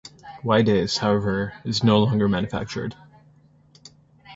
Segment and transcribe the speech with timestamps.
[0.43, 2.95] Wydase, however, is no longer manufactured.